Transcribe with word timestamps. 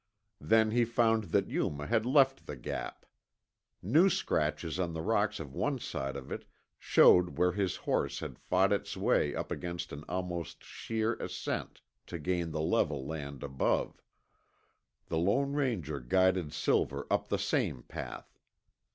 Then 0.39 0.71
he 0.71 0.83
found 0.83 1.25
that 1.25 1.47
Yuma 1.47 1.85
had 1.85 2.07
left 2.07 2.47
the 2.47 2.55
Gap. 2.55 3.05
New 3.83 4.09
scratches 4.09 4.79
on 4.79 4.93
the 4.93 5.01
rocks 5.03 5.39
of 5.39 5.53
one 5.53 5.77
side 5.77 6.15
of 6.15 6.31
it 6.31 6.43
showed 6.79 7.37
where 7.37 7.51
his 7.51 7.75
horse 7.75 8.19
had 8.19 8.39
fought 8.39 8.73
its 8.73 8.97
way 8.97 9.35
up 9.35 9.51
an 9.51 9.79
almost 10.09 10.63
sheer 10.63 11.13
ascent 11.17 11.81
to 12.07 12.17
gain 12.17 12.49
the 12.49 12.61
level 12.63 13.05
land 13.05 13.43
above. 13.43 14.01
The 15.05 15.19
Lone 15.19 15.53
Ranger 15.53 15.99
guided 15.99 16.51
Silver 16.51 17.05
up 17.11 17.27
the 17.27 17.37
same 17.37 17.83
path. 17.83 18.39